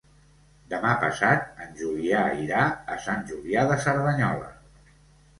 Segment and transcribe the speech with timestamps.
[0.69, 2.61] Demà passat en Julià irà
[2.95, 4.49] a Sant Julià de Cerdanyola.